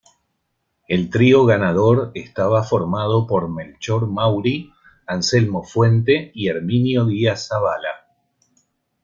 El 0.87 1.11
trío 1.11 1.45
ganador 1.45 2.09
estaba 2.15 2.63
formado 2.63 3.27
por 3.27 3.49
Melchor 3.51 4.07
Mauri, 4.07 4.71
Anselmo 5.05 5.61
Fuerte 5.63 6.31
y 6.33 6.47
Herminio 6.47 7.05
Díaz 7.05 7.49
Zabala. 7.49 8.07